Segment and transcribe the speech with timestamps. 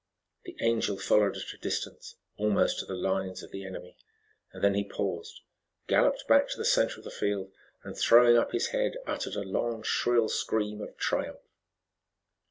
[0.45, 3.95] The Angel followed at a distance, almost to the lines of the enemy.
[4.51, 5.41] Then he paused,
[5.87, 7.51] galloped back to the center of the field,
[7.83, 11.45] and throwing up his head uttered a long, shrill scream of triumph.